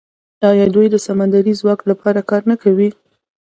[0.49, 2.89] آیا دوی د سمندري ځواک لپاره کار نه کوي؟